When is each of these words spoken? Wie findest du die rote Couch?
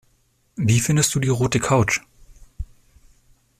Wie 0.55 0.79
findest 0.79 1.13
du 1.13 1.19
die 1.19 1.27
rote 1.29 1.59
Couch? 1.59 2.01